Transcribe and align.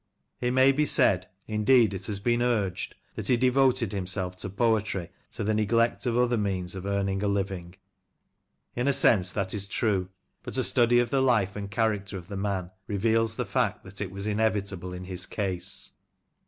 It 0.39 0.49
may 0.53 0.71
be 0.71 0.87
said— 0.87 1.27
indeed 1.47 1.93
it 1.93 2.07
has 2.07 2.19
been 2.19 2.41
urged— 2.41 2.95
that 3.15 3.27
he 3.27 3.37
devoted 3.37 3.91
himself 3.91 4.35
to 4.37 4.49
poetry 4.49 5.11
to 5.33 5.43
the 5.43 5.53
neglect 5.53 6.07
of 6.07 6.17
other 6.17 6.39
means 6.39 6.73
of 6.73 6.87
earning 6.87 7.21
a 7.21 7.27
living. 7.27 7.75
In 8.75 8.87
a 8.87 8.93
sense 8.93 9.31
that 9.31 9.53
is 9.53 9.67
true; 9.67 10.09
but 10.41 10.57
a 10.57 10.63
study 10.63 10.97
of 10.97 11.11
the 11.11 11.21
life 11.21 11.55
and 11.55 11.69
character 11.69 12.17
of 12.17 12.29
the 12.29 12.35
man 12.35 12.71
reveals 12.87 13.35
the 13.35 13.45
fact 13.45 13.83
that 13.83 14.01
it 14.01 14.09
was 14.09 14.25
inevitable 14.25 14.91
in 14.91 15.03
his 15.03 15.27
case. 15.27 15.91